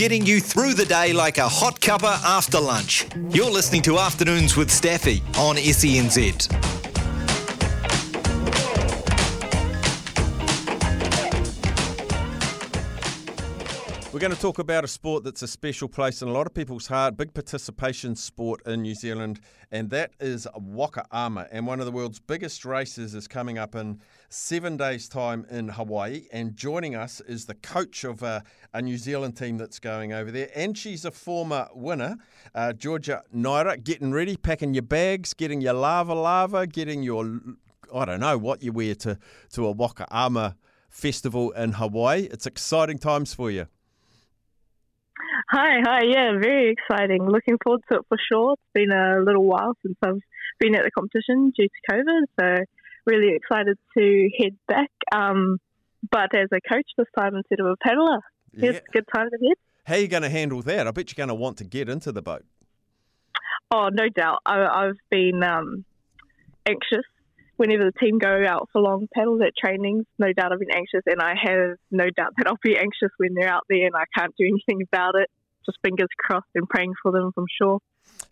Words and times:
getting 0.00 0.24
you 0.24 0.40
through 0.40 0.72
the 0.72 0.86
day 0.86 1.12
like 1.12 1.36
a 1.36 1.46
hot 1.46 1.78
cuppa 1.78 2.14
after 2.24 2.58
lunch. 2.58 3.06
You're 3.28 3.50
listening 3.50 3.82
to 3.82 3.98
Afternoons 3.98 4.56
with 4.56 4.70
Staffy 4.70 5.22
on 5.36 5.56
SENZ. 5.56 6.79
We're 14.20 14.28
going 14.28 14.36
to 14.36 14.42
talk 14.42 14.58
about 14.58 14.84
a 14.84 14.86
sport 14.86 15.24
that's 15.24 15.40
a 15.40 15.48
special 15.48 15.88
place 15.88 16.20
in 16.20 16.28
a 16.28 16.30
lot 16.30 16.46
of 16.46 16.52
people's 16.52 16.88
heart, 16.88 17.16
big 17.16 17.32
participation 17.32 18.14
sport 18.14 18.60
in 18.66 18.82
New 18.82 18.94
Zealand, 18.94 19.40
and 19.72 19.88
that 19.88 20.12
is 20.20 20.46
Waka 20.54 21.06
Ama. 21.10 21.46
And 21.50 21.66
one 21.66 21.80
of 21.80 21.86
the 21.86 21.90
world's 21.90 22.20
biggest 22.20 22.66
races 22.66 23.14
is 23.14 23.26
coming 23.26 23.56
up 23.56 23.74
in 23.74 23.98
seven 24.28 24.76
days' 24.76 25.08
time 25.08 25.46
in 25.48 25.68
Hawaii. 25.68 26.26
And 26.34 26.54
joining 26.54 26.94
us 26.94 27.22
is 27.22 27.46
the 27.46 27.54
coach 27.54 28.04
of 28.04 28.22
a, 28.22 28.44
a 28.74 28.82
New 28.82 28.98
Zealand 28.98 29.38
team 29.38 29.56
that's 29.56 29.78
going 29.78 30.12
over 30.12 30.30
there. 30.30 30.50
And 30.54 30.76
she's 30.76 31.06
a 31.06 31.10
former 31.10 31.68
winner, 31.72 32.18
uh, 32.54 32.74
Georgia 32.74 33.22
Naera, 33.34 33.82
getting 33.82 34.12
ready, 34.12 34.36
packing 34.36 34.74
your 34.74 34.82
bags, 34.82 35.32
getting 35.32 35.62
your 35.62 35.72
lava 35.72 36.12
lava, 36.12 36.66
getting 36.66 37.02
your, 37.02 37.40
I 37.94 38.04
don't 38.04 38.20
know, 38.20 38.36
what 38.36 38.62
you 38.62 38.72
wear 38.72 38.94
to, 38.96 39.16
to 39.54 39.66
a 39.66 39.70
Waka 39.70 40.06
Ama 40.10 40.56
festival 40.90 41.52
in 41.52 41.72
Hawaii. 41.72 42.28
It's 42.30 42.44
exciting 42.44 42.98
times 42.98 43.32
for 43.32 43.50
you. 43.50 43.66
Hi, 45.50 45.80
hi. 45.84 46.00
Yeah, 46.04 46.32
very 46.40 46.72
exciting. 46.72 47.26
Looking 47.26 47.56
forward 47.62 47.82
to 47.90 47.98
it 47.98 48.06
for 48.08 48.18
sure. 48.30 48.54
It's 48.54 48.62
been 48.74 48.92
a 48.92 49.20
little 49.20 49.44
while 49.44 49.74
since 49.82 49.96
I've 50.02 50.20
been 50.58 50.74
at 50.74 50.84
the 50.84 50.90
competition 50.90 51.52
due 51.56 51.68
to 51.68 51.92
COVID, 51.92 52.22
so 52.38 52.64
really 53.06 53.34
excited 53.34 53.78
to 53.96 54.30
head 54.38 54.56
back. 54.68 54.90
Um, 55.12 55.58
but 56.10 56.34
as 56.34 56.48
a 56.52 56.60
coach 56.72 56.86
this 56.96 57.06
time 57.18 57.34
instead 57.34 57.60
of 57.60 57.66
a 57.66 57.76
paddler, 57.76 58.20
yeah. 58.52 58.70
it's 58.70 58.78
a 58.78 58.92
good 58.92 59.04
time 59.14 59.28
to 59.30 59.46
head. 59.46 59.56
How 59.84 59.94
are 59.94 59.98
you 59.98 60.08
going 60.08 60.22
to 60.22 60.30
handle 60.30 60.62
that? 60.62 60.86
I 60.86 60.90
bet 60.90 61.10
you're 61.10 61.26
going 61.26 61.28
to 61.28 61.34
want 61.34 61.58
to 61.58 61.64
get 61.64 61.88
into 61.88 62.12
the 62.12 62.22
boat. 62.22 62.44
Oh, 63.70 63.88
no 63.92 64.08
doubt. 64.08 64.38
I, 64.46 64.86
have 64.86 64.96
been 65.10 65.42
um, 65.42 65.84
anxious 66.66 67.06
whenever 67.60 67.84
the 67.84 67.92
team 68.00 68.18
go 68.18 68.44
out 68.48 68.68
for 68.72 68.80
long 68.80 69.06
paddles 69.14 69.42
at 69.46 69.52
trainings. 69.54 70.06
No 70.18 70.32
doubt 70.32 70.52
I've 70.52 70.58
been 70.58 70.74
anxious, 70.74 71.02
and 71.04 71.20
I 71.20 71.34
have 71.36 71.76
no 71.90 72.08
doubt 72.08 72.32
that 72.38 72.46
I'll 72.46 72.58
be 72.62 72.76
anxious 72.86 73.10
when 73.18 73.34
they're 73.34 73.52
out 73.52 73.64
there 73.68 73.84
and 73.84 73.94
I 73.94 74.04
can't 74.16 74.34
do 74.36 74.46
anything 74.46 74.82
about 74.90 75.14
it 75.14 75.28
just 75.66 75.78
fingers 75.84 76.08
crossed 76.18 76.46
and 76.54 76.66
praying 76.68 76.94
for 77.02 77.12
them 77.12 77.30
I'm 77.36 77.44
sure. 77.60 77.80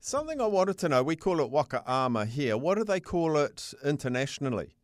Something 0.01 0.41
I 0.41 0.47
wanted 0.47 0.79
to 0.79 0.89
know, 0.89 1.03
we 1.03 1.17
call 1.17 1.41
it 1.41 1.51
Waka 1.51 1.83
Ama 1.87 2.25
here. 2.27 2.57
What 2.57 2.79
do 2.79 2.85
they 2.85 3.01
call 3.01 3.37
it 3.37 3.75
internationally? 3.85 4.75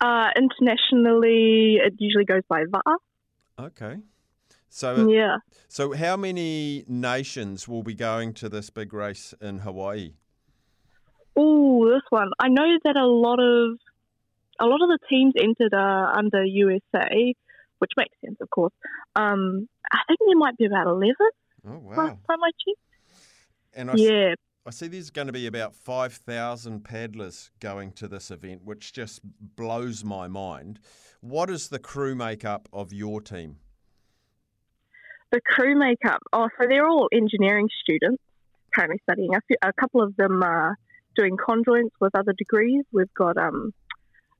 Uh, 0.00 0.28
internationally, 0.36 1.78
it 1.84 1.94
usually 1.98 2.24
goes 2.24 2.42
by 2.48 2.64
Va'a. 2.64 3.66
Okay. 3.66 3.96
So 4.68 5.08
yeah. 5.08 5.38
So 5.68 5.94
how 5.94 6.16
many 6.16 6.84
nations 6.86 7.66
will 7.66 7.82
be 7.82 7.94
going 7.94 8.32
to 8.34 8.48
this 8.48 8.70
big 8.70 8.94
race 8.94 9.34
in 9.40 9.58
Hawaii? 9.58 10.14
Oh, 11.42 11.88
this 11.88 12.02
one. 12.10 12.30
I 12.38 12.48
know 12.48 12.66
that 12.84 12.96
a 12.96 13.06
lot 13.06 13.40
of 13.40 13.78
a 14.60 14.66
lot 14.66 14.82
of 14.82 14.88
the 14.88 14.98
teams 15.08 15.32
entered 15.40 15.72
uh, 15.72 16.12
under 16.14 16.44
USA, 16.44 17.34
which 17.78 17.92
makes 17.96 18.14
sense, 18.22 18.36
of 18.42 18.50
course. 18.50 18.74
Um, 19.16 19.68
I 19.90 19.98
think 20.06 20.20
there 20.26 20.36
might 20.36 20.58
be 20.58 20.66
about 20.66 20.86
11 20.86 21.14
oh, 21.66 21.78
wow. 21.78 21.96
last 21.96 22.18
time 22.28 22.42
I 22.44 22.50
checked. 22.50 22.80
And 23.72 23.90
I 23.90 23.94
yeah. 23.96 24.34
See, 24.34 24.34
I 24.66 24.70
see 24.70 24.88
there's 24.88 25.08
going 25.08 25.28
to 25.28 25.32
be 25.32 25.46
about 25.46 25.74
5,000 25.74 26.84
paddlers 26.84 27.50
going 27.60 27.92
to 27.92 28.06
this 28.06 28.30
event, 28.30 28.62
which 28.62 28.92
just 28.92 29.20
blows 29.24 30.04
my 30.04 30.28
mind. 30.28 30.78
What 31.22 31.48
is 31.48 31.68
the 31.68 31.78
crew 31.78 32.14
makeup 32.14 32.68
of 32.70 32.92
your 32.92 33.22
team? 33.22 33.56
The 35.32 35.40
crew 35.46 35.78
makeup, 35.78 36.20
oh, 36.34 36.48
so 36.58 36.66
they're 36.68 36.86
all 36.86 37.08
engineering 37.12 37.68
students 37.82 38.22
currently 38.74 39.00
studying. 39.04 39.34
A, 39.34 39.40
few, 39.46 39.56
a 39.62 39.72
couple 39.72 40.02
of 40.02 40.14
them 40.16 40.42
are 40.42 40.76
doing 41.16 41.36
conjoints 41.36 41.90
with 42.00 42.14
other 42.14 42.32
degrees. 42.32 42.84
We've 42.92 43.12
got 43.14 43.36
um, 43.36 43.72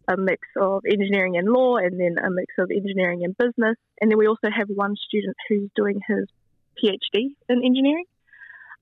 a 0.09 0.17
mix 0.17 0.47
of 0.61 0.83
engineering 0.91 1.37
and 1.37 1.49
law, 1.49 1.77
and 1.77 1.99
then 1.99 2.17
a 2.23 2.31
mix 2.31 2.55
of 2.59 2.71
engineering 2.71 3.25
and 3.25 3.37
business. 3.37 3.77
And 4.01 4.11
then 4.11 4.19
we 4.19 4.27
also 4.27 4.51
have 4.51 4.69
one 4.69 4.97
student 4.97 5.37
who's 5.49 5.71
doing 5.75 6.01
his 6.07 6.27
PhD 6.83 7.35
in 7.49 7.65
engineering. 7.65 8.07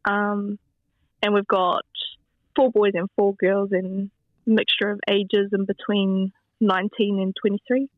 Um, 0.05 0.59
and 1.23 1.35
we've 1.35 1.47
got 1.47 1.85
four 2.57 2.71
boys 2.71 2.93
and 2.95 3.09
four 3.17 3.35
girls, 3.35 3.71
and 3.73 4.11
mixture 4.47 4.91
of 4.91 5.01
ages 5.09 5.51
in 5.53 5.65
between 5.65 6.33
19 6.61 7.21
and 7.21 7.35
23. 7.41 7.89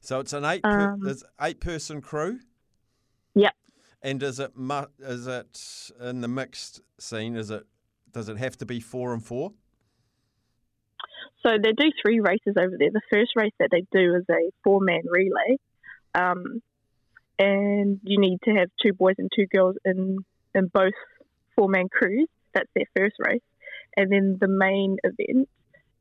So 0.00 0.20
it's 0.20 0.32
an 0.34 0.44
eight 0.44 0.62
per, 0.62 0.92
um, 0.92 1.14
eight 1.40 1.60
person 1.60 2.02
crew. 2.02 2.40
Yep. 3.34 3.54
And 4.02 4.22
is 4.22 4.38
it 4.38 4.52
is 4.98 5.26
it 5.26 5.90
in 5.98 6.20
the 6.20 6.28
mixed 6.28 6.82
scene? 6.98 7.36
Is 7.36 7.50
it 7.50 7.64
does 8.14 8.28
it 8.28 8.38
have 8.38 8.56
to 8.58 8.66
be 8.66 8.80
four 8.80 9.12
and 9.12 9.22
four? 9.22 9.52
So 11.44 11.50
they 11.62 11.72
do 11.72 11.90
three 12.02 12.20
races 12.20 12.54
over 12.58 12.76
there. 12.78 12.90
The 12.90 13.02
first 13.12 13.32
race 13.36 13.52
that 13.58 13.68
they 13.70 13.84
do 13.92 14.14
is 14.14 14.24
a 14.30 14.50
four 14.62 14.80
man 14.80 15.02
relay. 15.10 15.58
Um, 16.14 16.62
and 17.38 18.00
you 18.02 18.18
need 18.18 18.38
to 18.44 18.52
have 18.52 18.70
two 18.80 18.92
boys 18.94 19.16
and 19.18 19.30
two 19.34 19.46
girls 19.46 19.76
in, 19.84 20.18
in 20.54 20.68
both 20.68 20.94
four 21.56 21.68
man 21.68 21.88
crews. 21.90 22.28
That's 22.54 22.70
their 22.74 22.86
first 22.96 23.16
race. 23.18 23.42
And 23.96 24.10
then 24.10 24.38
the 24.40 24.48
main 24.48 24.96
event 25.04 25.48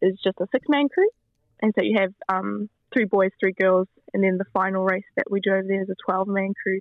is 0.02 0.18
just 0.23 0.40
a 0.40 0.47
six 0.52 0.66
man 0.69 0.88
crew. 0.88 1.09
And 1.62 1.73
so 1.78 1.84
you 1.84 1.97
have 2.00 2.13
um, 2.29 2.69
three 2.94 3.06
boys, 3.06 3.31
three 3.40 3.53
girls. 3.59 3.88
And 4.13 4.23
then 4.23 4.38
the 4.38 4.46
final 4.53 4.84
race 4.84 5.03
that 5.18 5.29
we 5.29 5.41
do 5.41 5.52
over 5.52 5.63
there 5.68 5.81
is 5.81 5.90
a 5.90 5.96
12 6.06 6.28
man 6.28 6.53
crew, 6.62 6.79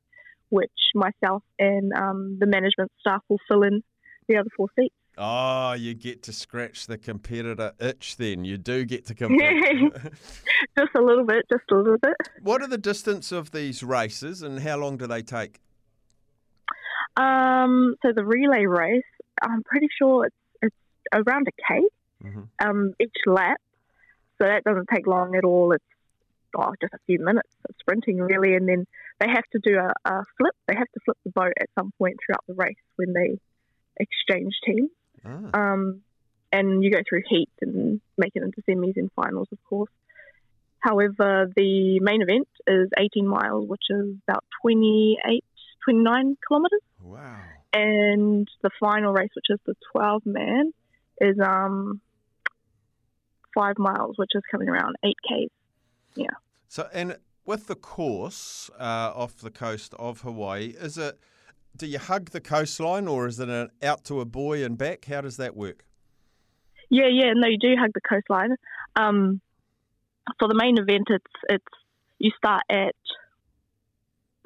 which 0.51 0.71
myself 0.95 1.43
and 1.59 1.93
um, 1.95 2.37
the 2.39 2.47
management 2.47 2.93
staff 3.01 3.23
will 3.29 3.41
fill 3.49 3.63
in 3.63 3.83
the 4.29 4.37
other 4.37 4.51
four 4.57 4.69
seats. 4.79 4.95
Oh, 5.19 5.73
you 5.73 5.95
get 5.95 6.23
to 6.25 6.33
scratch 6.33 6.87
the 6.87 6.97
competitor 6.97 7.73
itch 7.79 8.17
then. 8.17 8.45
You 8.45 8.57
do 8.57 8.85
get 8.85 9.07
to 9.07 9.15
compete. 9.15 9.93
just 10.79 10.95
a 10.95 11.01
little 11.01 11.25
bit, 11.25 11.47
just 11.51 11.65
a 11.71 11.75
little 11.75 11.99
bit. 11.99 12.15
What 12.43 12.63
are 12.63 12.69
the 12.69 12.79
distance 12.79 13.31
of 13.31 13.51
these 13.51 13.83
races 13.83 14.43
and 14.43 14.61
how 14.61 14.79
long 14.79 14.97
do 14.97 15.07
they 15.07 15.23
take? 15.23 15.61
Um, 17.17 17.97
so 18.03 18.13
the 18.13 18.25
relay 18.25 18.65
race, 18.65 19.05
I'm 19.43 19.63
pretty 19.65 19.89
sure 19.99 20.27
it's, 20.27 20.37
it's 20.63 20.77
around 21.13 21.47
a 21.49 21.53
K 21.69 21.83
mm-hmm. 22.25 22.43
um, 22.67 22.95
each 22.99 23.17
lap. 23.27 23.61
So 24.41 24.49
that 24.49 24.65
doesn't 24.65 24.89
take 24.93 25.07
long 25.07 25.37
at 25.37 25.45
all. 25.45 25.73
It's 25.73 25.85
oh, 26.57 26.73
just 26.81 26.95
a 26.95 26.99
few 27.07 27.19
minutes 27.19 27.51
of 27.69 27.75
sprinting, 27.81 28.19
really. 28.19 28.55
And 28.55 28.67
then 28.67 28.87
they 29.21 29.29
have 29.29 29.45
to 29.53 29.61
do 29.63 29.79
a, 29.79 29.93
a 30.11 30.25
flip. 30.39 30.55
They 30.67 30.75
have 30.75 30.91
to 30.95 31.01
flip 31.05 31.19
the 31.25 31.31
boat 31.31 31.53
at 31.61 31.69
some 31.79 31.93
point 31.99 32.17
throughout 32.25 32.45
the 32.49 32.55
race 32.55 32.77
when 32.97 33.13
they 33.13 33.39
exchange 34.01 34.55
teams. 34.65 34.91
Ah. 35.25 35.73
Um, 35.73 36.03
and 36.53 36.85
you 36.85 36.91
go 36.91 37.01
through 37.09 37.23
heats 37.29 37.53
and 37.61 38.01
make 38.19 38.33
it 38.35 38.43
into 38.43 38.61
semis 38.69 38.97
and 38.97 39.11
finals, 39.17 39.49
of 39.53 39.59
course. 39.65 39.91
However, 40.81 41.51
the 41.55 42.01
main 42.01 42.23
event 42.23 42.49
is 42.67 42.89
18 42.99 43.27
miles, 43.27 43.69
which 43.69 43.85
is 43.89 44.17
about 44.29 44.45
28, 44.63 45.45
29 45.85 46.37
kilometres. 46.47 46.81
Wow. 47.01 47.37
And 47.73 48.49
the 48.63 48.71
final 48.81 49.13
race, 49.13 49.31
which 49.35 49.47
is 49.49 49.61
the 49.65 49.75
12 49.93 50.27
man, 50.27 50.73
is 51.21 51.39
um, 51.39 52.01
five 53.55 53.79
miles, 53.79 54.17
which 54.19 54.31
is 54.35 54.43
coming 54.51 54.69
around 54.69 54.97
8 55.05 55.15
Ks. 55.25 55.53
Yeah. 56.17 56.27
So, 56.69 56.89
and 56.93 57.17
with 57.47 57.69
the 57.69 57.77
course 57.77 58.71
uh, 58.79 59.13
off 59.15 59.37
the 59.37 59.51
coast 59.51 59.95
of 59.99 60.23
Hawaii, 60.23 60.75
is 60.79 60.99
it 60.99 61.19
do 61.77 61.87
you 61.87 61.99
hug 61.99 62.31
the 62.31 62.41
coastline 62.41 63.09
or 63.09 63.27
is 63.27 63.41
it 63.41 63.49
an 63.49 63.71
out 63.83 64.05
to 64.05 64.21
a 64.21 64.25
buoy 64.25 64.63
and 64.63 64.77
back? 64.77 65.05
How 65.07 65.21
does 65.21 65.37
that 65.39 65.57
work? 65.57 65.85
Yeah, 66.91 67.09
yeah, 67.11 67.33
no, 67.35 67.49
you 67.49 67.59
do 67.59 67.75
hug 67.79 67.91
the 67.95 68.01
coastline. 68.01 68.57
Um, 68.97 69.41
for 70.39 70.49
the 70.49 70.55
main 70.55 70.79
event, 70.79 71.09
it's 71.09 71.33
it's 71.49 71.65
you 72.19 72.31
start 72.37 72.63
at 72.71 72.95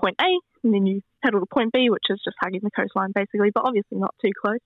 point 0.01 0.17
A 0.21 0.39
and 0.63 0.73
then 0.73 0.87
you 0.87 1.03
paddle 1.23 1.41
to 1.41 1.47
point 1.47 1.73
B, 1.73 1.91
which 1.91 2.05
is 2.09 2.21
just 2.25 2.37
hugging 2.41 2.61
the 2.63 2.71
coastline 2.71 3.13
basically, 3.15 3.51
but 3.51 3.65
obviously 3.67 3.99
not 3.99 4.15
too 4.25 4.31
close. 4.41 4.61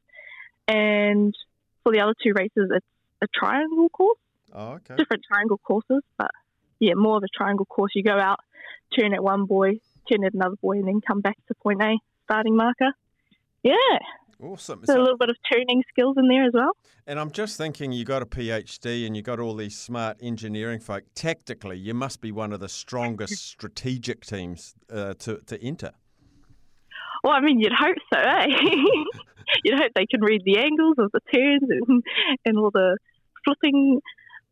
And 0.69 1.35
for 1.83 1.93
the 1.93 2.01
other 2.01 2.15
two 2.23 2.33
races, 2.35 2.71
it's 2.75 2.87
a 3.23 3.27
triangle 3.35 3.89
course. 3.89 4.19
Oh, 4.53 4.73
okay. 4.73 4.97
Different 4.97 5.25
triangle 5.27 5.59
courses, 5.59 6.03
but 6.19 6.31
yeah, 6.79 6.95
more 6.95 7.17
of 7.17 7.23
a 7.23 7.29
triangle 7.35 7.67
course. 7.67 7.93
You 7.95 8.03
go 8.03 8.19
out, 8.19 8.41
turn 8.99 9.15
at 9.15 9.23
one 9.23 9.47
buoy, 9.47 9.81
turn 10.11 10.25
at 10.25 10.35
another 10.35 10.57
buoy, 10.61 10.79
and 10.79 10.89
then 10.89 11.01
come 11.01 11.21
back 11.21 11.39
to 11.49 11.55
point 11.55 11.83
A 11.83 11.97
starting 12.31 12.57
marker. 12.57 12.93
Yeah. 13.63 13.75
Awesome. 14.43 14.83
So, 14.85 14.97
a 14.97 15.01
little 15.01 15.19
bit 15.19 15.29
of 15.29 15.37
tuning 15.53 15.83
skills 15.91 16.17
in 16.17 16.29
there 16.29 16.45
as 16.45 16.53
well. 16.55 16.71
And 17.07 17.19
I'm 17.19 17.31
just 17.31 17.59
thinking 17.59 17.93
you 17.93 18.05
got 18.05 18.23
a 18.23 18.27
PhD 18.27 19.07
and 19.07 19.15
you 19.15 19.23
got 19.23 19.39
all 19.39 19.55
these 19.55 19.77
smart 19.77 20.17
engineering 20.23 20.81
folk. 20.81 21.05
Tactically, 21.15 21.77
you 21.77 21.93
must 21.93 22.21
be 22.21 22.33
one 22.33 22.53
of 22.53 22.61
the 22.61 22.69
strongest 22.69 23.47
strategic 23.51 24.25
teams 24.25 24.75
uh, 24.91 25.15
to, 25.15 25.39
to 25.47 25.63
enter. 25.63 25.91
Well, 27.23 27.35
I 27.35 27.41
mean, 27.41 27.61
you'd 27.61 27.73
hope 27.73 27.97
so, 28.13 28.19
eh? 28.19 28.47
you'd 29.65 29.79
hope 29.79 29.93
they 29.95 30.07
can 30.07 30.23
read 30.23 30.43
the 30.45 30.59
angles 30.59 30.95
of 30.99 31.11
the 31.13 31.21
turns 31.35 31.63
and, 31.69 32.03
and 32.47 32.59
all 32.59 32.71
the 32.71 32.97
flipping 33.45 34.01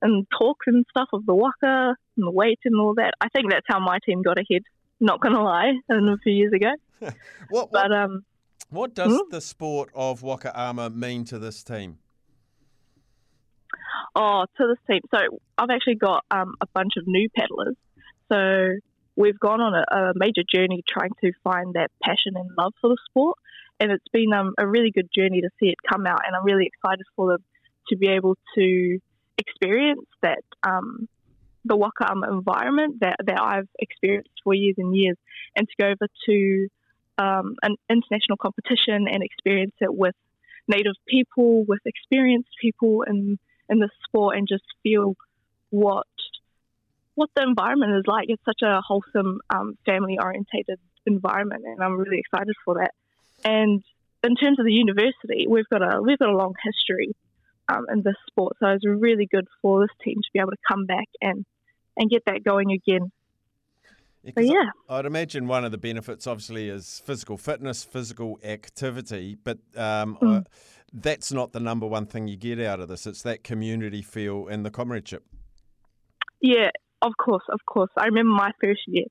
and 0.02 0.26
talk 0.38 0.58
and 0.66 0.84
stuff 0.90 1.08
of 1.14 1.24
the 1.24 1.34
waka 1.34 1.94
and 2.16 2.26
the 2.26 2.30
weight 2.30 2.60
and 2.64 2.78
all 2.78 2.94
that. 2.96 3.12
I 3.22 3.28
think 3.28 3.50
that's 3.50 3.66
how 3.68 3.80
my 3.80 3.98
team 4.04 4.22
got 4.22 4.36
ahead 4.38 4.62
Not 5.00 5.20
gonna 5.20 5.42
lie, 5.42 5.72
and 5.88 6.10
a 6.10 6.18
few 6.18 6.32
years 6.32 6.52
ago. 6.52 6.72
what, 7.48 7.72
what, 7.72 7.72
But 7.72 7.92
um, 7.92 8.24
what 8.70 8.94
does 8.94 9.12
Hmm? 9.12 9.30
the 9.30 9.40
sport 9.40 9.90
of 9.94 10.22
Waka 10.22 10.58
Ama 10.58 10.90
mean 10.90 11.24
to 11.26 11.38
this 11.38 11.62
team? 11.62 11.98
oh, 14.14 14.46
to 14.56 14.66
this 14.68 14.78
team. 14.90 15.00
So 15.14 15.38
I've 15.56 15.70
actually 15.70 15.96
got 15.96 16.24
um, 16.30 16.54
a 16.60 16.66
bunch 16.74 16.94
of 16.96 17.04
new 17.06 17.28
paddlers. 17.36 17.76
So 18.30 18.78
we've 19.16 19.38
gone 19.38 19.60
on 19.60 19.74
a, 19.74 19.94
a 19.94 20.12
major 20.14 20.42
journey 20.52 20.82
trying 20.88 21.12
to 21.22 21.32
find 21.44 21.74
that 21.74 21.90
passion 22.02 22.34
and 22.36 22.50
love 22.58 22.72
for 22.80 22.88
the 22.90 22.96
sport, 23.08 23.38
and 23.80 23.90
it's 23.92 24.04
been 24.12 24.32
um, 24.32 24.54
a 24.58 24.66
really 24.66 24.90
good 24.90 25.08
journey 25.14 25.40
to 25.40 25.50
see 25.60 25.66
it 25.68 25.76
come 25.88 26.06
out. 26.06 26.20
And 26.26 26.34
I'm 26.34 26.44
really 26.44 26.66
excited 26.66 27.04
for 27.16 27.32
them 27.32 27.44
to 27.88 27.96
be 27.96 28.08
able 28.08 28.36
to 28.56 28.98
experience 29.38 30.06
that 30.22 30.42
um, 30.66 31.08
the 31.64 31.76
Waka 31.76 32.10
Ama 32.10 32.30
environment 32.30 32.96
that, 33.00 33.16
that 33.24 33.40
I've 33.40 33.68
experienced 33.78 34.30
for 34.44 34.54
years 34.54 34.74
and 34.78 34.94
years, 34.96 35.16
and 35.56 35.66
to 35.66 35.74
go 35.80 35.86
over 35.88 36.06
to 36.26 36.68
um, 37.18 37.56
an 37.62 37.76
international 37.90 38.36
competition 38.36 39.06
and 39.08 39.22
experience 39.22 39.74
it 39.80 39.94
with 39.94 40.14
native 40.68 40.94
people, 41.06 41.64
with 41.64 41.80
experienced 41.84 42.50
people 42.60 43.02
in 43.02 43.38
in 43.68 43.78
the 43.78 43.90
sport, 44.04 44.36
and 44.36 44.48
just 44.48 44.64
feel 44.82 45.14
what 45.70 46.06
what 47.14 47.30
the 47.34 47.42
environment 47.42 47.94
is 47.96 48.04
like. 48.06 48.26
It's 48.28 48.44
such 48.44 48.62
a 48.62 48.80
wholesome, 48.80 49.40
um, 49.50 49.76
family 49.84 50.18
orientated 50.22 50.78
environment, 51.04 51.64
and 51.66 51.82
I'm 51.82 51.98
really 51.98 52.18
excited 52.18 52.54
for 52.64 52.74
that. 52.74 52.92
And 53.44 53.82
in 54.22 54.36
terms 54.36 54.58
of 54.58 54.66
the 54.66 54.72
university, 54.72 55.46
we've 55.48 55.68
got 55.68 55.82
a 55.82 56.00
we've 56.00 56.18
got 56.18 56.28
a 56.28 56.36
long 56.36 56.54
history 56.62 57.14
um, 57.68 57.86
in 57.92 58.02
this 58.02 58.16
sport, 58.28 58.56
so 58.60 58.68
it's 58.68 58.86
really 58.86 59.26
good 59.30 59.46
for 59.60 59.80
this 59.80 59.94
team 60.04 60.16
to 60.16 60.28
be 60.32 60.38
able 60.38 60.50
to 60.50 60.56
come 60.68 60.86
back 60.86 61.08
and 61.20 61.44
and 61.96 62.08
get 62.08 62.24
that 62.26 62.44
going 62.44 62.72
again. 62.72 63.10
Yeah, 64.22 64.32
'cause 64.32 64.50
I, 64.88 64.98
I'd 64.98 65.06
imagine 65.06 65.46
one 65.46 65.64
of 65.64 65.70
the 65.72 65.78
benefits, 65.78 66.26
obviously, 66.26 66.68
is 66.68 67.00
physical 67.04 67.36
fitness, 67.38 67.84
physical 67.84 68.38
activity, 68.42 69.36
but 69.42 69.58
um, 69.76 70.16
Mm. 70.20 70.38
uh, 70.38 70.40
that's 70.92 71.32
not 71.32 71.52
the 71.52 71.60
number 71.60 71.86
one 71.86 72.06
thing 72.06 72.28
you 72.28 72.36
get 72.36 72.58
out 72.60 72.80
of 72.80 72.88
this. 72.88 73.06
It's 73.06 73.22
that 73.22 73.44
community 73.44 74.02
feel 74.02 74.48
and 74.48 74.64
the 74.66 74.70
comradeship. 74.70 75.24
yeah, 76.40 76.70
of 77.02 77.12
course, 77.16 77.42
of 77.48 77.60
course. 77.66 77.90
I 77.96 78.06
remember 78.06 78.30
my 78.32 78.50
first 78.60 78.82
year. 78.86 79.06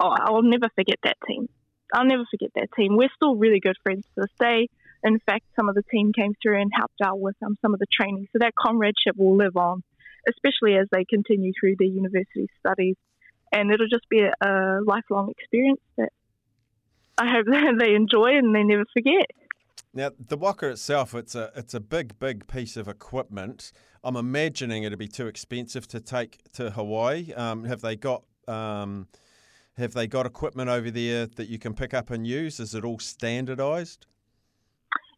Oh, 0.00 0.08
I'll 0.18 0.42
never 0.42 0.68
forget 0.74 0.98
that 1.04 1.16
team. 1.26 1.48
I'll 1.92 2.04
never 2.04 2.24
forget 2.30 2.50
that 2.56 2.68
team. 2.76 2.96
We're 2.96 3.10
still 3.14 3.36
really 3.36 3.60
good 3.60 3.76
friends 3.82 4.04
to 4.14 4.22
this 4.22 4.32
day. 4.40 4.68
In 5.04 5.18
fact, 5.20 5.44
some 5.54 5.68
of 5.68 5.74
the 5.76 5.82
team 5.90 6.12
came 6.12 6.32
through 6.42 6.60
and 6.60 6.70
helped 6.74 7.00
out 7.02 7.20
with 7.20 7.36
um, 7.44 7.56
some 7.62 7.74
of 7.74 7.80
the 7.80 7.86
training. 7.92 8.26
So 8.32 8.38
that 8.40 8.54
comradeship 8.56 9.16
will 9.16 9.36
live 9.36 9.56
on, 9.56 9.82
especially 10.28 10.76
as 10.76 10.88
they 10.90 11.04
continue 11.04 11.52
through 11.58 11.76
their 11.78 11.88
university 11.88 12.48
studies. 12.58 12.96
And 13.54 13.70
it'll 13.70 13.88
just 13.88 14.08
be 14.08 14.20
a, 14.20 14.32
a 14.46 14.80
lifelong 14.84 15.30
experience 15.30 15.80
that 15.96 16.10
I 17.16 17.30
hope 17.30 17.46
that 17.50 17.76
they 17.78 17.94
enjoy 17.94 18.36
and 18.36 18.54
they 18.54 18.64
never 18.64 18.84
forget. 18.92 19.30
Now, 19.96 20.10
the 20.18 20.36
Waka 20.36 20.70
itself, 20.70 21.14
it's 21.14 21.36
a 21.36 21.52
it's 21.54 21.72
a 21.72 21.80
big, 21.80 22.18
big 22.18 22.48
piece 22.48 22.76
of 22.76 22.88
equipment. 22.88 23.70
I'm 24.02 24.16
imagining 24.16 24.82
it'd 24.82 24.98
be 24.98 25.06
too 25.06 25.28
expensive 25.28 25.86
to 25.88 26.00
take 26.00 26.52
to 26.54 26.70
Hawaii. 26.70 27.32
Um, 27.34 27.64
have 27.64 27.80
they 27.80 27.94
got 27.94 28.24
um, 28.48 29.06
have 29.76 29.92
they 29.94 30.08
got 30.08 30.26
equipment 30.26 30.68
over 30.68 30.90
there 30.90 31.26
that 31.26 31.48
you 31.48 31.58
can 31.58 31.74
pick 31.74 31.94
up 31.94 32.10
and 32.10 32.26
use? 32.26 32.58
Is 32.58 32.74
it 32.74 32.84
all 32.84 32.98
standardised? 32.98 34.06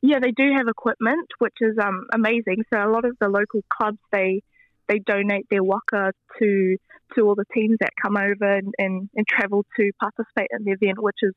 Yeah, 0.03 0.19
they 0.21 0.31
do 0.31 0.53
have 0.55 0.69
equipment, 0.69 1.27
which 1.39 1.57
is 1.61 1.77
um, 1.83 2.07
amazing. 2.13 2.65
So 2.73 2.79
a 2.79 2.91
lot 2.91 3.07
of 3.07 3.17
the 3.19 3.29
local 3.29 3.63
clubs 3.71 3.99
they 4.13 4.43
they 4.89 4.99
donate 4.99 5.47
their 5.51 5.65
waka 5.65 6.13
to 6.39 6.77
to 7.15 7.23
all 7.23 7.35
the 7.35 7.45
teams 7.55 7.77
that 7.81 7.91
come 8.03 8.17
over 8.17 8.57
and, 8.57 8.75
and, 8.79 9.09
and 9.15 9.27
travel 9.29 9.65
to 9.77 9.91
participate 10.01 10.49
in 10.51 10.65
the 10.65 10.73
event, 10.73 11.01
which 11.01 11.19
is 11.23 11.35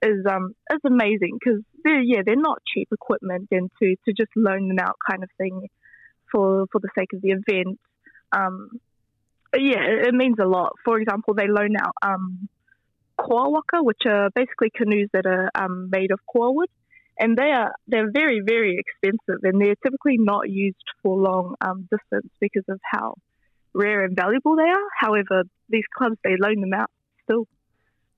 is 0.00 0.24
um 0.30 0.54
is 0.72 0.80
amazing 0.86 1.36
because 1.40 1.60
they're 1.82 2.00
yeah 2.00 2.20
they're 2.24 2.36
not 2.36 2.62
cheap 2.72 2.88
equipment 2.92 3.48
and 3.50 3.68
to, 3.82 3.96
to 4.04 4.12
just 4.12 4.30
loan 4.36 4.68
them 4.68 4.78
out 4.78 4.96
kind 5.10 5.24
of 5.24 5.30
thing 5.38 5.66
for 6.30 6.66
for 6.70 6.80
the 6.80 6.88
sake 6.96 7.12
of 7.14 7.22
the 7.22 7.30
event. 7.30 7.78
Um, 8.32 8.70
yeah, 9.56 9.80
it, 10.06 10.14
means 10.14 10.36
a 10.38 10.46
lot. 10.46 10.74
For 10.84 11.00
example, 11.00 11.32
they 11.32 11.48
loan 11.48 11.74
out 11.80 11.94
um, 12.02 12.48
koa 13.16 13.48
waka, 13.48 13.82
which 13.82 14.02
are 14.06 14.30
basically 14.34 14.70
canoes 14.70 15.08
that 15.14 15.24
are 15.24 15.50
um, 15.54 15.88
made 15.90 16.10
of 16.10 16.20
koa 16.30 16.52
wood 16.52 16.68
and 17.18 17.36
they 17.36 17.50
are 17.50 17.72
they're 17.86 18.10
very 18.12 18.40
very 18.44 18.78
expensive 18.78 19.40
and 19.42 19.60
they're 19.60 19.76
typically 19.84 20.16
not 20.18 20.48
used 20.48 20.76
for 21.02 21.16
long 21.16 21.54
um, 21.60 21.88
distance 21.90 22.30
because 22.40 22.64
of 22.68 22.80
how 22.84 23.14
rare 23.74 24.04
and 24.04 24.16
valuable 24.16 24.56
they 24.56 24.62
are. 24.62 24.88
However, 24.98 25.42
these 25.68 25.84
clubs 25.96 26.16
they 26.24 26.36
loan 26.40 26.60
them 26.60 26.72
out 26.74 26.90
still, 27.24 27.46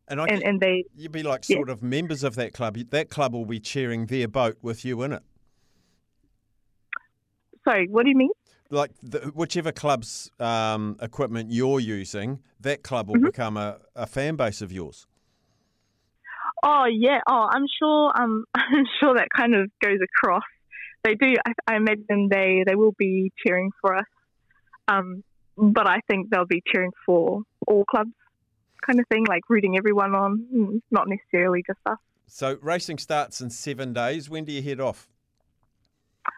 And 0.09 0.21
I 0.21 0.27
and, 0.27 0.43
and 0.43 0.61
they 0.61 0.85
you'd 0.97 1.13
be 1.13 1.23
like 1.23 1.45
yeah. 1.49 1.57
sort 1.57 1.71
of 1.71 1.83
members 1.83 2.23
of 2.25 2.35
that 2.37 2.53
club. 2.53 2.77
That 2.91 3.09
club 3.11 3.33
will 3.33 3.47
be 3.47 3.61
cheering 3.61 4.07
their 4.07 4.29
boat 4.29 4.57
with 4.63 4.85
you 4.85 5.03
in 5.03 5.13
it. 5.13 5.23
sorry, 7.65 7.87
what 7.89 8.05
do 8.05 8.11
you 8.11 8.17
mean? 8.17 8.31
like 8.73 8.93
the, 9.03 9.19
whichever 9.35 9.73
club's 9.73 10.31
um, 10.39 10.97
equipment 11.03 11.51
you're 11.51 11.81
using, 11.81 12.39
that 12.61 12.85
club 12.85 13.09
will 13.09 13.17
Mhm. 13.17 13.25
become 13.25 13.57
a, 13.57 13.79
a 13.97 14.07
fan 14.07 14.37
base 14.37 14.63
of 14.63 14.71
yours. 14.71 15.09
Oh 16.63 16.85
yeah, 16.91 17.21
oh 17.29 17.49
I'm 17.51 17.67
sure 17.79 18.13
um 18.21 18.45
I'm 18.55 18.85
sure 19.01 19.15
that 19.15 19.29
kind 19.35 19.55
of 19.55 19.71
goes 19.83 19.99
across. 20.03 20.43
They 21.03 21.15
do. 21.15 21.35
I, 21.47 21.53
I 21.67 21.77
imagine 21.77 22.29
they 22.31 22.65
they 22.67 22.75
will 22.75 22.95
be 22.99 23.33
cheering 23.45 23.71
for 23.81 23.97
us, 23.97 24.07
um, 24.89 25.25
but 25.57 25.87
I 25.87 26.01
think 26.09 26.31
they'll 26.31 26.47
be 26.47 26.63
cheering 26.71 26.93
for 27.07 27.43
all 27.67 27.85
clubs, 27.85 28.13
kind 28.87 29.01
of 29.01 29.07
thing, 29.09 29.25
like 29.27 29.43
rooting 29.49 29.77
everyone 29.79 30.15
on, 30.15 30.47
mm, 30.55 30.81
not 30.91 31.09
necessarily 31.09 31.63
just 31.67 31.79
us. 31.87 31.99
So 32.27 32.59
racing 32.61 32.99
starts 32.99 33.41
in 33.41 33.51
seven 33.51 33.93
days. 33.93 34.29
When 34.29 34.45
do 34.45 34.53
you 34.53 34.63
head 34.63 34.81
off? 34.81 35.09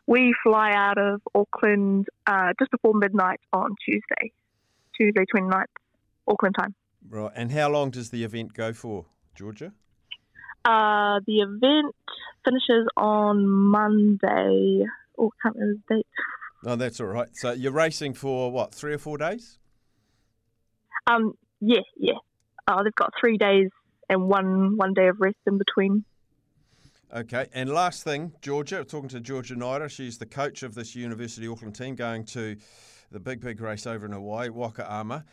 We 0.07 0.35
fly 0.43 0.73
out 0.73 0.99
of 0.99 1.21
Auckland 1.35 2.07
uh, 2.27 2.53
just 2.59 2.71
before 2.71 2.95
midnight 2.95 3.41
on 3.53 3.75
Tuesday, 3.85 4.33
Tuesday 4.97 5.25
29th, 5.35 5.65
Auckland 6.29 6.55
time. 6.59 6.75
Right, 7.09 7.33
and 7.35 7.51
how 7.51 7.69
long 7.69 7.91
does 7.91 8.11
the 8.11 8.25
event 8.25 8.55
go 8.55 8.73
for, 8.73 9.07
Georgia? 9.35 9.73
Uh, 10.65 11.21
the 11.27 11.41
event 11.41 11.95
finishes 12.45 12.89
on 12.97 13.47
Monday. 13.47 14.85
Oh, 15.19 15.29
I 15.29 15.43
can't 15.43 15.57
remember 15.57 15.81
the 15.89 15.95
date. 15.97 16.07
Oh, 16.65 16.77
that's 16.77 17.01
all 17.01 17.09
right. 17.09 17.29
So 17.33 17.53
you're 17.53 17.73
racing 17.73 18.15
for 18.15 18.53
what, 18.53 18.75
three 18.75 18.95
or 18.95 18.99
four 18.99 19.19
days? 19.19 19.59
Um, 21.07 21.35
yeah, 21.61 21.81
yeah. 21.97 22.15
Uh, 22.69 22.83
they've 22.83 22.95
got 22.95 23.13
three 23.21 23.37
days 23.37 23.71
and 24.09 24.29
one 24.29 24.77
one 24.77 24.95
day 24.95 25.09
of 25.09 25.17
rest 25.21 25.37
in 25.47 25.59
between. 25.59 26.05
Okay, 27.15 27.47
and 27.53 27.69
last 27.69 28.05
thing, 28.05 28.33
Georgia, 28.41 28.85
talking 28.85 29.09
to 29.11 29.21
Georgia 29.21 29.55
Naera, 29.55 29.91
she's 29.91 30.17
the 30.17 30.25
coach 30.25 30.63
of 30.63 30.75
this 30.75 30.95
University 30.95 31.47
Auckland 31.47 31.75
team 31.75 31.95
going 31.95 32.25
to 32.27 32.57
the 33.11 33.21
big, 33.21 33.43
big 33.43 33.61
race 33.61 33.87
over 33.87 34.07
in 34.07 34.13
Hawaii, 34.13 34.49
Waka 34.49 34.91
Ama. 34.91 35.25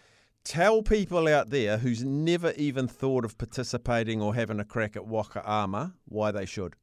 Tell 0.49 0.81
people 0.81 1.27
out 1.27 1.51
there 1.51 1.77
who's 1.77 2.03
never 2.03 2.53
even 2.53 2.87
thought 2.87 3.23
of 3.23 3.37
participating 3.37 4.19
or 4.19 4.33
having 4.33 4.59
a 4.59 4.65
crack 4.65 4.95
at 4.95 5.05
Waka 5.05 5.47
Ama 5.47 5.93
why 6.05 6.31
they 6.31 6.47
should. 6.47 6.73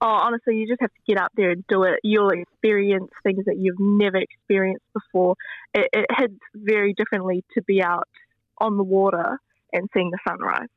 Oh, 0.00 0.06
honestly, 0.06 0.56
you 0.56 0.66
just 0.66 0.80
have 0.80 0.94
to 0.94 1.00
get 1.06 1.20
up 1.20 1.30
there 1.36 1.50
and 1.50 1.62
do 1.66 1.82
it. 1.82 2.00
You'll 2.02 2.30
experience 2.30 3.10
things 3.22 3.44
that 3.44 3.58
you've 3.58 3.78
never 3.78 4.16
experienced 4.16 4.86
before. 4.94 5.34
It, 5.74 5.90
it 5.92 6.06
hits 6.16 6.40
very 6.54 6.94
differently 6.94 7.44
to 7.52 7.62
be 7.64 7.82
out 7.82 8.08
on 8.56 8.78
the 8.78 8.82
water 8.82 9.38
and 9.70 9.90
seeing 9.92 10.10
the 10.10 10.18
sunrise. 10.26 10.68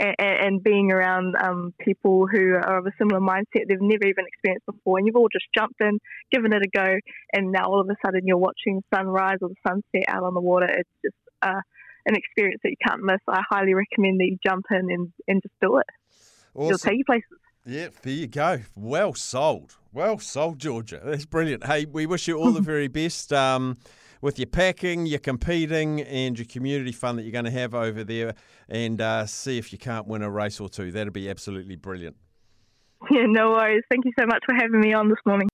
And, 0.00 0.16
and 0.18 0.62
being 0.62 0.90
around 0.90 1.36
um, 1.36 1.72
people 1.78 2.26
who 2.26 2.54
are 2.54 2.78
of 2.78 2.86
a 2.86 2.90
similar 2.98 3.20
mindset 3.20 3.68
they've 3.68 3.78
never 3.80 4.06
even 4.06 4.24
experienced 4.26 4.66
before, 4.66 4.98
and 4.98 5.06
you've 5.06 5.14
all 5.14 5.28
just 5.32 5.46
jumped 5.56 5.80
in, 5.80 6.00
given 6.32 6.52
it 6.52 6.62
a 6.62 6.68
go, 6.76 6.98
and 7.32 7.52
now 7.52 7.64
all 7.66 7.80
of 7.80 7.88
a 7.88 7.94
sudden 8.04 8.22
you're 8.24 8.36
watching 8.36 8.82
sunrise 8.92 9.38
or 9.40 9.50
the 9.50 9.54
sunset 9.66 10.08
out 10.08 10.24
on 10.24 10.34
the 10.34 10.40
water. 10.40 10.66
It's 10.68 10.90
just 11.04 11.14
uh, 11.42 11.60
an 12.06 12.16
experience 12.16 12.60
that 12.64 12.70
you 12.70 12.76
can't 12.84 13.02
miss. 13.02 13.20
I 13.28 13.40
highly 13.48 13.74
recommend 13.74 14.20
that 14.20 14.26
you 14.26 14.38
jump 14.44 14.66
in 14.70 14.90
and, 14.90 15.12
and 15.28 15.40
just 15.42 15.54
do 15.60 15.78
it. 15.78 15.86
It'll 16.56 16.72
Awesome. 16.72 16.88
take 16.90 16.98
you 16.98 17.04
places. 17.04 17.38
Yeah, 17.66 17.88
there 18.02 18.12
you 18.12 18.26
go. 18.26 18.60
Well 18.76 19.14
sold. 19.14 19.76
Well 19.92 20.18
sold, 20.18 20.58
Georgia. 20.58 21.00
That's 21.02 21.24
brilliant. 21.24 21.64
Hey, 21.64 21.86
we 21.86 22.04
wish 22.06 22.28
you 22.28 22.36
all 22.36 22.52
the 22.52 22.60
very 22.72 22.88
best 22.88 23.32
um, 23.32 23.78
with 24.24 24.38
your 24.38 24.46
packing, 24.46 25.04
your 25.04 25.18
competing, 25.18 26.00
and 26.00 26.38
your 26.38 26.46
community 26.46 26.92
fun 26.92 27.16
that 27.16 27.24
you're 27.24 27.32
going 27.32 27.44
to 27.44 27.50
have 27.50 27.74
over 27.74 28.02
there. 28.02 28.34
And 28.70 28.98
uh, 28.98 29.26
see 29.26 29.58
if 29.58 29.70
you 29.70 29.76
can't 29.76 30.06
win 30.06 30.22
a 30.22 30.30
race 30.30 30.60
or 30.60 30.70
two. 30.70 30.90
That'd 30.90 31.12
be 31.12 31.28
absolutely 31.28 31.76
brilliant. 31.76 32.16
Yeah, 33.10 33.26
no 33.26 33.50
worries. 33.50 33.82
Thank 33.90 34.06
you 34.06 34.12
so 34.18 34.24
much 34.24 34.42
for 34.46 34.54
having 34.54 34.80
me 34.80 34.94
on 34.94 35.10
this 35.10 35.18
morning. 35.26 35.46